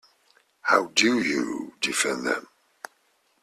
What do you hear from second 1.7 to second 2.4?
defend